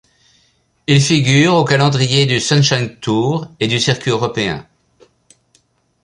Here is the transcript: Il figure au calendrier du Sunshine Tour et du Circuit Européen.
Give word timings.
Il 0.87 0.99
figure 0.99 1.53
au 1.53 1.63
calendrier 1.63 2.25
du 2.25 2.39
Sunshine 2.39 2.95
Tour 2.97 3.45
et 3.59 3.67
du 3.67 3.79
Circuit 3.79 4.09
Européen. 4.09 4.67